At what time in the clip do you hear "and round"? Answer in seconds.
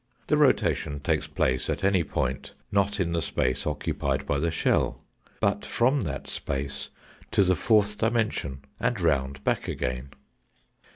8.79-9.43